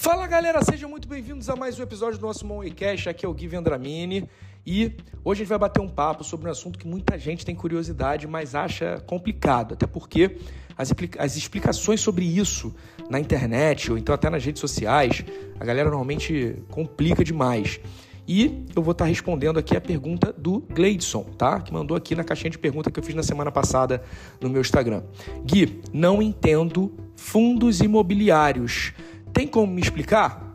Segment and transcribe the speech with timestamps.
[0.00, 3.08] Fala galera, sejam muito bem-vindos a mais um episódio do nosso Moneycast.
[3.08, 4.30] Aqui é o Gui Vendramini
[4.64, 4.92] e
[5.24, 8.24] hoje a gente vai bater um papo sobre um assunto que muita gente tem curiosidade,
[8.24, 10.36] mas acha complicado, até porque
[10.76, 12.72] as, as explicações sobre isso
[13.10, 15.24] na internet ou então até nas redes sociais,
[15.58, 17.80] a galera normalmente complica demais.
[18.26, 21.60] E eu vou estar respondendo aqui a pergunta do Gleidson, tá?
[21.60, 24.00] Que mandou aqui na caixinha de pergunta que eu fiz na semana passada
[24.40, 25.02] no meu Instagram.
[25.44, 28.92] Gui, não entendo fundos imobiliários.
[29.32, 30.48] Tem como me explicar?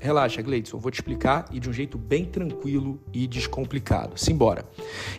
[0.00, 4.18] Relaxa, Gleidson, vou te explicar e de um jeito bem tranquilo e descomplicado.
[4.18, 4.64] Simbora.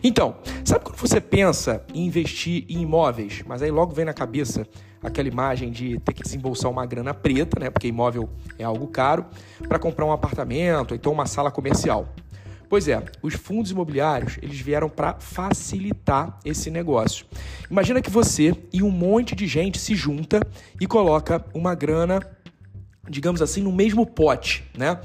[0.02, 4.66] Então, sabe quando você pensa em investir em imóveis, mas aí logo vem na cabeça
[5.02, 7.70] aquela imagem de ter que desembolsar uma grana preta, né?
[7.70, 9.24] Porque imóvel é algo caro,
[9.66, 12.06] para comprar um apartamento, ou então uma sala comercial.
[12.68, 17.24] Pois é, os fundos imobiliários eles vieram para facilitar esse negócio.
[17.70, 20.40] Imagina que você e um monte de gente se junta
[20.80, 22.20] e coloca uma grana
[23.08, 24.98] digamos assim, no mesmo pote, né?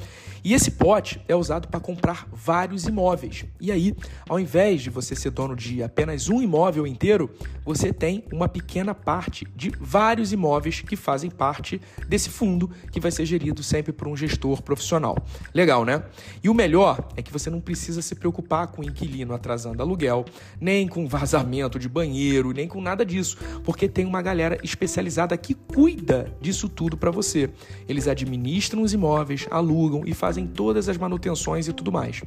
[0.43, 3.45] E esse pote é usado para comprar vários imóveis.
[3.59, 3.95] E aí,
[4.27, 7.29] ao invés de você ser dono de apenas um imóvel inteiro,
[7.65, 13.11] você tem uma pequena parte de vários imóveis que fazem parte desse fundo que vai
[13.11, 15.17] ser gerido sempre por um gestor profissional.
[15.53, 16.03] Legal, né?
[16.43, 20.25] E o melhor é que você não precisa se preocupar com o inquilino atrasando aluguel,
[20.59, 25.53] nem com vazamento de banheiro, nem com nada disso, porque tem uma galera especializada que
[25.53, 27.49] cuida disso tudo para você.
[27.87, 32.21] Eles administram os imóveis, alugam e fazem fazem todas as manutenções e tudo mais.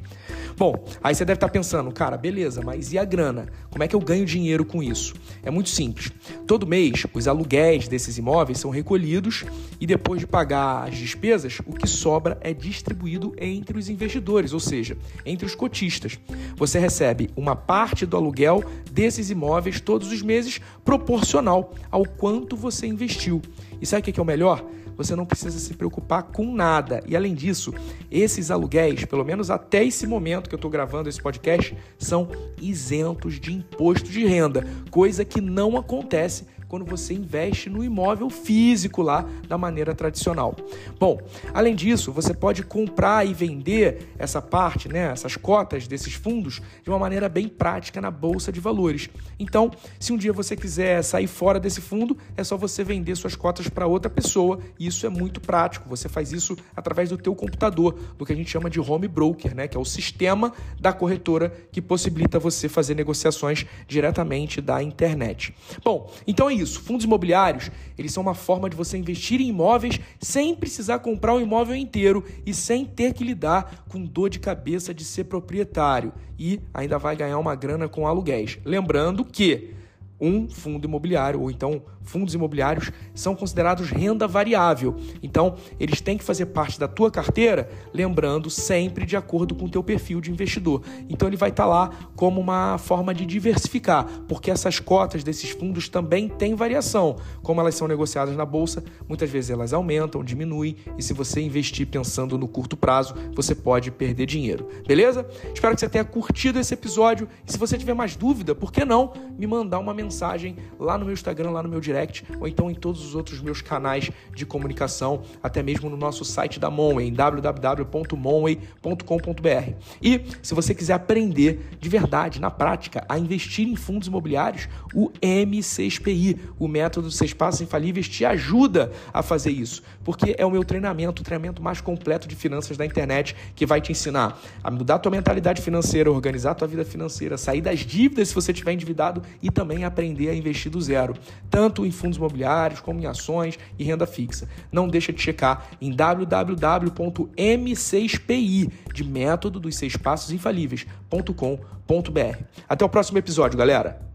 [0.57, 3.47] Bom, aí você deve estar pensando, cara, beleza, mas e a grana?
[3.71, 5.13] Como é que eu ganho dinheiro com isso?
[5.41, 6.11] É muito simples.
[6.45, 9.45] Todo mês, os aluguéis desses imóveis são recolhidos
[9.79, 14.59] e depois de pagar as despesas, o que sobra é distribuído entre os investidores, ou
[14.59, 16.19] seja, entre os cotistas.
[16.57, 22.85] Você recebe uma parte do aluguel desses imóveis todos os meses proporcional ao quanto você
[22.85, 23.41] investiu.
[23.81, 24.61] E sabe o que é o melhor?
[24.95, 27.03] Você não precisa se preocupar com nada.
[27.07, 27.73] E além disso,
[28.11, 32.29] esses aluguéis, pelo menos até esse momento que eu estou gravando esse podcast, são
[32.61, 39.03] isentos de imposto de renda, coisa que não acontece quando você investe no imóvel físico
[39.03, 40.55] lá da maneira tradicional.
[40.99, 41.19] Bom,
[41.53, 46.89] além disso, você pode comprar e vender essa parte, né, essas cotas desses fundos de
[46.89, 49.07] uma maneira bem prática na bolsa de valores.
[49.37, 49.69] Então,
[49.99, 53.69] se um dia você quiser sair fora desse fundo, é só você vender suas cotas
[53.69, 54.57] para outra pessoa.
[54.79, 55.87] E isso é muito prático.
[55.89, 59.53] Você faz isso através do teu computador, do que a gente chama de home broker,
[59.53, 60.51] né, que é o sistema
[60.81, 65.53] da corretora que possibilita você fazer negociações diretamente da internet.
[65.83, 66.81] Bom, então é isso isso.
[66.81, 71.41] Fundos imobiliários, eles são uma forma de você investir em imóveis sem precisar comprar um
[71.41, 76.13] imóvel inteiro e sem ter que lidar com dor de cabeça de ser proprietário.
[76.39, 78.57] E ainda vai ganhar uma grana com aluguéis.
[78.65, 79.73] Lembrando que
[80.19, 84.95] um fundo imobiliário, ou então fundos imobiliários, são considerados renda variável.
[85.21, 89.69] Então, eles têm que fazer parte da tua carteira, lembrando sempre de acordo com o
[89.69, 90.81] teu perfil de investidor.
[91.09, 95.51] Então, ele vai estar tá lá como uma forma de diversificar, porque essas cotas desses
[95.51, 97.15] fundos também têm variação.
[97.41, 101.87] Como elas são negociadas na bolsa, muitas vezes elas aumentam, diminuem, e se você investir
[101.87, 104.67] pensando no curto prazo, você pode perder dinheiro.
[104.87, 105.25] Beleza?
[105.53, 107.27] Espero que você tenha curtido esse episódio.
[107.47, 110.12] E se você tiver mais dúvida, por que não me mandar uma mensagem?
[110.13, 113.41] Mensagem lá no meu Instagram, lá no meu direct, ou então em todos os outros
[113.41, 119.73] meus canais de comunicação, até mesmo no nosso site da Monway, em www.monway.com.br.
[120.01, 125.09] E se você quiser aprender de verdade, na prática, a investir em fundos imobiliários, o
[125.21, 130.63] M6PI, o método Seis Passos Infalíveis, te ajuda a fazer isso, porque é o meu
[130.63, 134.93] treinamento, o treinamento mais completo de finanças da internet, que vai te ensinar a mudar
[134.95, 138.73] a tua mentalidade financeira, organizar a tua vida financeira, sair das dívidas se você estiver
[138.73, 141.13] endividado e também aprender aprender a investir do zero,
[141.49, 144.49] tanto em fundos imobiliários como em ações e renda fixa.
[144.71, 152.43] Não deixa de checar em www.m6pi de método dos seis passos infalíveis.com.br.
[152.67, 154.12] Até o próximo episódio, galera.